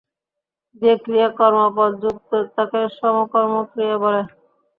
যে 0.81 0.91
ক্রিয়া 1.03 1.29
কর্মপদযুক্ত 1.37 2.31
তাকে 2.55 2.79
সকর্মক 2.97 3.65
ক্রিয়া 3.73 3.97
বলে। 4.03 4.21